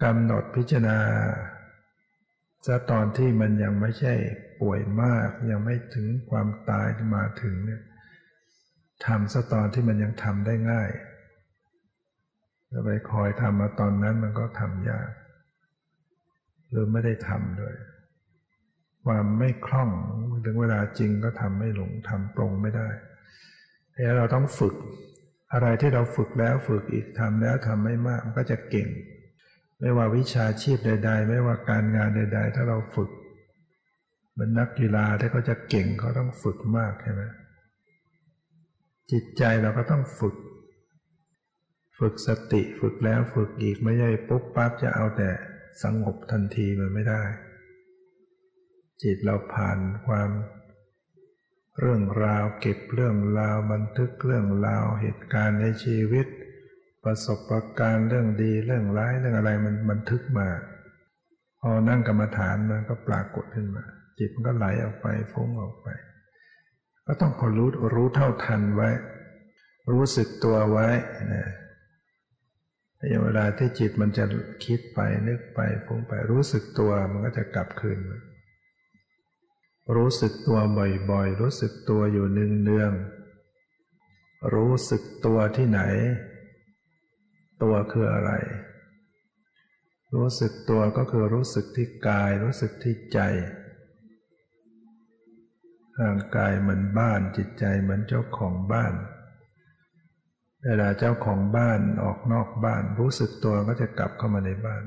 [0.04, 1.00] กำหนดพิจารณา
[2.68, 4.14] จะตอนที่มันยังไม่ใช่
[4.62, 7.82] ป่วยมาก ยังไม่ถึงความตายมาถึงเนี่ย
[9.08, 10.90] ทำซะตอนที่มันยังทำได้ง่าย
[12.72, 15.10] จะไปคอยทำมาตอนนั้นมันก็ทำยาก
[16.70, 17.76] หรือไม่ได้ทำด้วย
[19.06, 19.90] ความไม่คล่อง
[20.46, 22.90] ถึงเวลาจริงก็ทำไม่หลงทำตรงไม่ได้
[23.94, 24.76] แต่เราต้องฝึก
[25.54, 28.90] อะไรที่เราฝึกแล้วฝึกอีกทำแล้วทำไม่มาก มันก็จะเก่ง
[29.80, 33.10] ไม่ว่าวิชาชีพใด ๆ ไม่ว่าการงานใด ๆ ถ้าเราฝึก
[34.32, 37.22] เหมือนนักกีฬาที่เขาจะเก่งเขาต้องฝึกมากใช่ไหม
[39.12, 40.36] จิตใจเราก็ต้องฝึก
[42.00, 45.30] ฝึกสติฝึกแล้วฝึกอีกไม่ใช่ปุ๊บปั๊บจะเอาแต่
[45.84, 47.24] สงบทันทีมันไม่ได้
[49.04, 50.30] จิตเราผ่านความ
[51.80, 56.28] เรื่องราวเก็บเรื่องราวบันทึกเรื่องราวเหตุการณ์ในชีวิต
[57.04, 60.48] ประสบะการณ์เรื่องดีเรื่องร้ายเรื่องอะไรมันบันทึกมา
[61.62, 63.84] พอนั่งกรรมฐานมันก็ปรากฏขึ้นมา
[64.20, 65.88] จิตมันก็ไหลออกไปฟุ้งออกไป
[67.14, 68.90] ก็ต้องคนรู้รู้เท่าทันไว้
[69.92, 70.88] รู้สึกตัวไว้
[71.34, 71.50] นะ
[73.10, 74.26] อย่างเวลาที่จิตมันจะ
[74.66, 78.00] คิดไปนึกไปฟุ้งไปรู้สึกตัวมันก็จะกลับคืน
[79.96, 85.82] รู้สึกตัวบ่อยๆ รู้สึกตัวอยู่เนืองๆรู้สึกตัวที่ไหน
[87.64, 88.32] ตัวคืออะไร
[90.14, 93.20] รู้สึกตัวก็คือรู้สึกที่กาย รู้สึกที่ใจ
[96.02, 98.94] ร่างกายเหมือนบ้านจิตใจเหมือนเจ้าของบ้าน
[100.66, 104.84] เวลาเจ้าของบ้านออกนอกบ้าน รู้สึกตัวก็จะกลับเข้ามาในบ้าน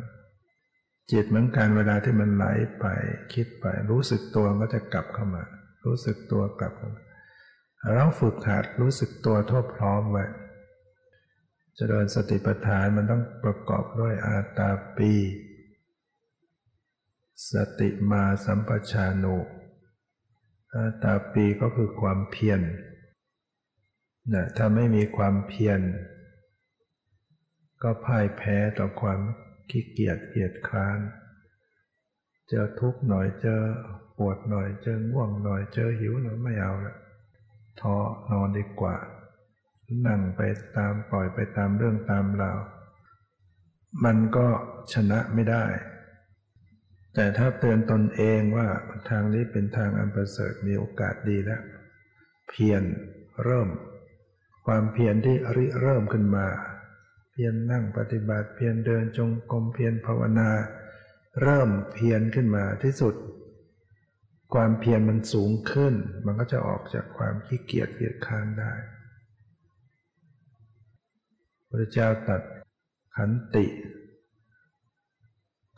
[1.13, 2.47] จิตเหมือนกันเวลาที่มันไหล
[2.79, 2.85] ไป
[3.35, 5.43] คิดไป รู้สึกตัวก็จะกลับเข้ามา
[5.85, 7.03] รู้สึกตัวกลับเข้ามา
[7.93, 10.25] เราฝึกหัดรู้สึกตัวทั่วพร้อมไว้
[11.77, 15.13] เจริญสติปัฏฐานมันต้องประกอบด้วยอาตาปี
[17.53, 19.37] สติมาสัมปชานุ
[21.03, 22.61] ตาปีก็คือความเพียร
[24.33, 25.81] นะถ้าไม่มีความเพียร
[27.83, 29.21] ก็พ่ายแพ้ต่อความ
[29.71, 30.99] ขี้เกียจเกียจคร้าน
[32.49, 33.61] เจอทุกข์หน่อยเจอ
[34.19, 36.97] ปวดหน่อยเจอง่วงหน่อยเจอหิวหน่อยไม่เอาละ
[37.81, 37.97] ท้อ
[38.31, 38.97] นอนดีกว่า
[40.07, 40.41] นั่งไป
[40.77, 42.61] ตามปล่อยไปตามเรื่องตามราว
[44.05, 44.47] มันก็
[44.93, 45.65] ชนะไม่ได้
[47.15, 48.69] แต่ถ้าเตือนตนเองว่า
[49.11, 51.63] ทางนี้เป็นทางอันประเสริฐมีโอกาสดีแล้ว
[52.49, 52.83] เพียร
[53.45, 53.69] เริ่ม
[54.67, 56.47] ความเพียรที่ริเริ่มขึ้นมา
[57.33, 60.51] เพียรนั่งปฏิบัติเพียรเดินจงกรมเพียรภาวนา
[61.43, 63.15] เริ่มเพียรขึ้นมาที่สุด
[64.55, 65.95] ความเพียรมันสูงขึ้น
[66.25, 68.73] มันก็จะออกจากความขี้เกียจเกียจค้านได้
[71.69, 72.43] พระเจ้าตัด
[73.17, 73.67] ขันติ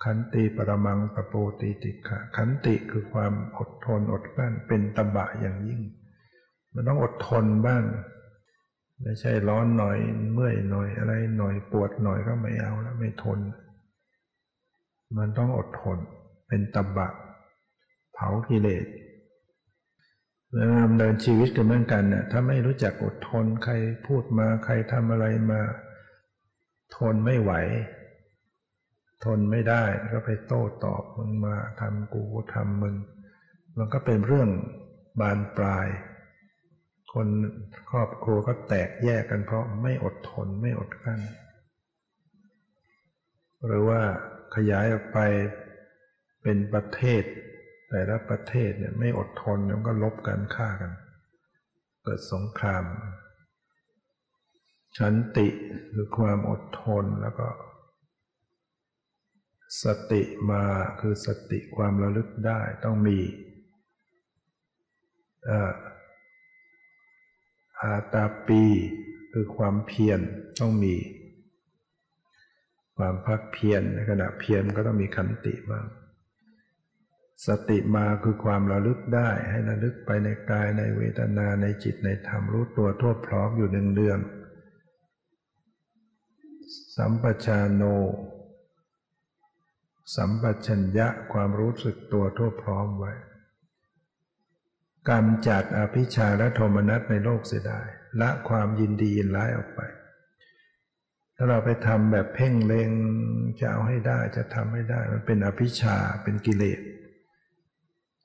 [0.04, 5.80] ขันติปรมังปโปติติกะขันติคือความอดทนอดกลั้นเป็นตบะอย่างยิ่ง
[6.74, 7.82] มันต้องอดทนบ้าง
[9.02, 9.98] ไม่ใช่ร้อนหน่อย
[10.32, 13.40] เมื่อยหน่อยอะไรหน่อยปวดหน่อยก็ไม่เอาแล้วไม่ทน
[15.18, 15.98] มันต้องอดทน
[16.48, 17.08] เป็นตบะ
[18.12, 18.86] เผากิเลส
[20.52, 23.74] เวลาดำเนินชีวิตกันเหมือนกันเนี่ยถ้าไม่รู้จักอดทนใคร
[24.06, 25.60] พูดมาใครทำอะไรมา
[26.96, 27.52] ทนไม่ไหว
[29.24, 32.96] ทนไม่ได้ก็ไปโต้ตอบมึงมาทำกูทำมึง
[33.76, 34.50] มันก็เป็นเรื่อง
[35.20, 35.88] บานปลาย
[37.12, 37.28] คน
[37.90, 41.20] ครอบครัวก็แตกแยกกันเพราะไม่อดทนไม่อดกั้น
[43.66, 44.00] หรือว่า
[44.56, 45.18] ขยายออกไป
[46.42, 47.22] เป็นประเทศ
[47.90, 50.92] แต่ละประเทศเนี่ยไม่อดทนแล้วก็ลบกันฆ่ากัน
[52.02, 52.84] เกิดสงคราม
[54.98, 55.48] ฉันติ
[55.92, 57.46] คือความอดทนแล้วก็
[59.82, 60.64] สติมา
[61.00, 63.18] คือสติความระลึกได้ต้องมี
[67.80, 68.62] อาตาปี
[69.32, 70.20] คือความเพียร
[70.60, 70.94] ต้องมี
[72.96, 75.86] ความพักเพียรในขณะเพียรก็ต้องมีขันติบ้าง
[77.46, 84.18] สติมาคือความระลึกได้ให้ระลึกไปในกายในเวทนาในจิตในธรรมรู้ตัวทั่วพร้อมอยู่หนึ่งเดือน
[86.96, 87.82] สัมปชาโน
[90.14, 93.12] สัมปชัญญะความรู้สึกตัวทั่วพร้อมไว้
[95.08, 97.86] กำจัดอภิชาและโทมนัสในโลกเสียดาย
[98.20, 99.80] ละความยินดียินร้ายออกไป
[101.36, 102.90] ถ้าเราไปทำแบบเพ่งเลง
[103.60, 106.80] จะเอาให้ได้จะทำให้ได้มันเป็นอภิชาเป็นกิเลส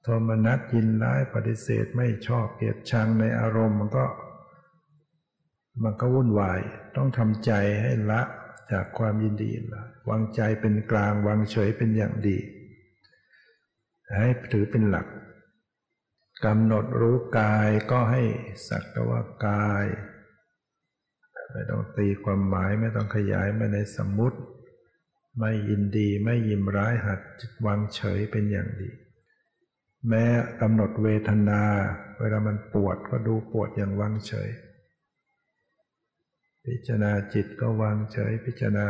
[0.03, 4.05] โทมนัสยินร้ายปฏิเสธไม่ชอบเกลียดชังในอารมณ์มันก็
[5.84, 6.59] มันก็วุ่นวาย
[6.95, 7.51] ต้องทำใจ
[7.82, 8.21] ให้ละ
[8.72, 12.38] จากความยินดีละวางใจเป็นกลางวางเฉยเป็นอย่างดี
[14.17, 15.07] ให้ถือเป็นหลัก
[16.45, 18.22] กำหนดรู้กายก็ให้
[18.67, 19.86] สักแต่ว่ากาย
[21.51, 24.39] ไม่ต้องตีความหมายไม่ต้องขยายไม่ในสมมุติ
[25.39, 27.19] ไม่ยินดีไม่ยิมร้ายหัด
[27.65, 28.89] วางเฉยเป็นอย่างดี
[30.09, 30.26] แม้
[30.61, 31.63] กำหนดเวทนา
[32.19, 34.49] เวลามันปวดก็ดูปวดอย่างวางเฉย
[36.66, 38.88] พิจารณาจิตก็วางเฉยพิจารณา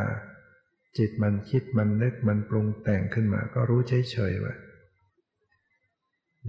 [0.98, 4.54] จิตมันคิดมันนึกมันปรุงแต่งขึ้นมา ก็รู้เฉยเฉยไว้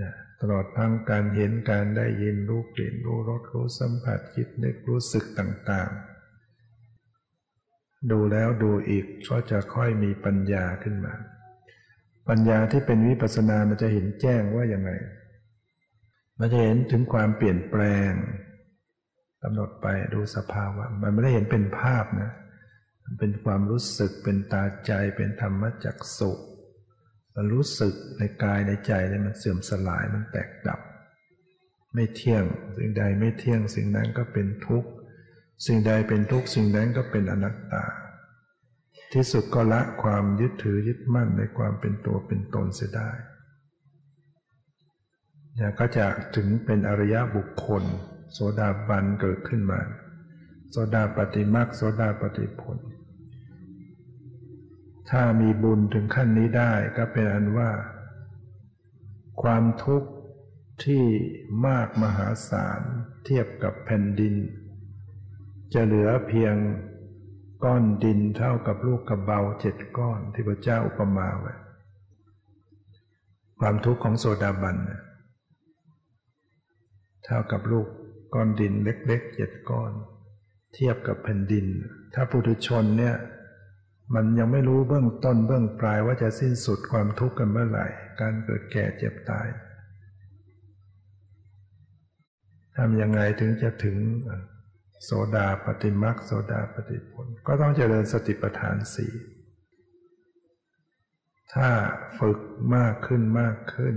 [0.01, 6.12] นะตลอดทั้งการเห็นการได้ยินรู้กลิ่นรู้รสรู้สัมผัสคิดนึกรู้สึกต่างๆ
[8.11, 11.14] ดูแล้วดูอีกก็จะค่อยมีปัญญาขึ้นมา
[12.29, 14.91] ปัญญาที่เป็นวิปัสสนามันจะเห็นแจ้งว่าอย่างไง
[16.39, 18.12] มันจะเห็นถึงความเปลี่ยนแปลง
[19.83, 22.30] ไปดูสภาวะ มันไม่ได้เห็นเป็นภาพนะ
[23.05, 26.33] มันเป็นความรู้สึกเป็นตาใจเป็นธรรมจักสุ
[27.35, 30.80] มันรู้สึกในกายในใจเนี่ยมันเสื่อมสลายมันแตกดับ
[31.95, 32.45] ไม่เที่ยง
[32.76, 34.91] สิ่งใดไม่เที่ยงสิ่งนั้นก็เป็นทุกข์
[35.66, 37.85] สิ่งใดเป็นทุกข์สิ่งนั้นก็เป็นอนัตตา
[39.12, 43.11] ที่สุดก็ละความยึดถือยึดมั่นในความเป็นตัวเป็นตนเสียได้
[45.55, 46.07] เนี่ยก็จะ
[46.37, 47.83] ถึงเป็นอริยบุคคล
[48.33, 49.80] โสดาบันเกิดขึ้นมา
[50.70, 52.78] โสดาปฏิมักโสดาปฏิผล
[55.11, 57.70] ถ้ามีบุญถึงขั้นนี้ได้ก็เป็นอันว่า
[59.43, 60.11] ความทุกข์
[60.85, 61.05] ที่
[61.66, 62.80] มากมหาศาล
[63.24, 64.35] เทียบกับแผ่นดิน
[65.74, 66.55] จะเหลือเพียง
[67.64, 71.55] ก้อนดินเท่ากับลูกกระเบาเจ็ดก้อนที่พระเจ้าอุปมาไว้
[73.61, 74.76] ความทุกข์ของโสดาบัน
[77.24, 77.87] เท่ากับลูก
[78.35, 79.93] ก้อนดินเล็กๆเจ็ดก้อน
[80.74, 81.66] เทียบกับแผ่นดิน
[82.14, 83.16] ถ้าปุถุชนเนี่ย
[84.14, 87.87] มันยังไม่รู้เบื้องต้นเบื้องปลายว่าจะสิ้นสุดความทุกข์กันเมื่อไหร่
[88.20, 89.47] การเกิดแก่เจ็บตาย
[92.76, 93.97] ทำยังไงถึงจะถึง
[95.05, 99.12] โสดาปฏิมักโสดาปฏิผล ก็ต้องเจริญสติปัฏฐานสี่
[101.55, 101.68] ถ้า
[102.18, 102.39] ฝึก
[102.76, 103.95] มากขึ้นมากขึ้น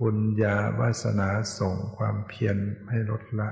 [0.00, 1.28] บุญญาวาสนา
[1.58, 2.56] ส่งความเพียร
[2.88, 3.50] ให้ลดละ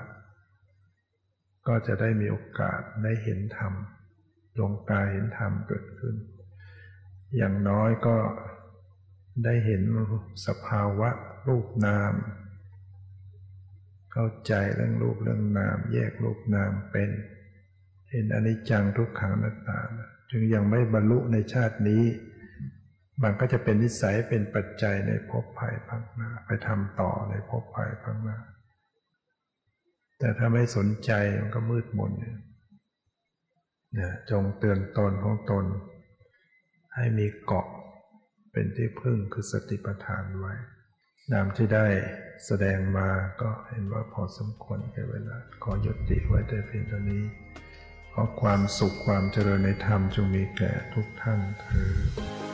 [1.67, 3.73] ก็จะได้มีโอกาสได้เห็นธรรม
[4.57, 6.15] ดวงตาเห็นธรรมเกิดขึ้น
[7.37, 8.17] อย่างน้อยก็
[9.45, 9.83] ได้เห็น
[10.47, 11.11] สภาวะ
[11.49, 12.15] รูปนาม
[14.13, 17.11] เข้าใจเรื่องรูปเรื่องนาม แยกรูปนามเป็น
[18.11, 19.81] เห็นอนิจจังทุกขังนัตตา
[20.31, 22.05] จึงยังไม่บรรลุในชาตินี้
[23.23, 28.39] มันก็จะเป็นนิสัยเป็นปัจจัยในภพภัยพังหน้า ไปทำต่อในภพภัยพังหน้า
[30.19, 31.11] แต่ถ้าไม่สนใจ
[31.41, 35.65] มันก็มืดมนเนี่ยจงเตือนตนของตน
[36.95, 37.67] ให้มีเกาะ
[38.53, 40.55] เป็นที่พึ่งคือสติปัฏฐานไว้
[41.33, 41.87] นามที่ได้
[42.47, 43.09] แสดงมา
[43.41, 47.25] ก็เห็นว่าพอสมควรแก่เวลา ขอหยุดติไว้แต่เพียงเท่านี้
[48.13, 52.48] ขอความสุขความเจริญในธรรมจงมีแก่ทุกท่านเธอ